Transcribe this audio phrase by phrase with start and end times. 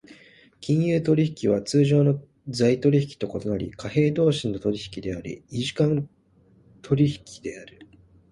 [0.61, 6.09] 金融取引は通常の財取引と異なり、貨幣同士の取引であり、異時点間
[6.81, 7.87] 取引である。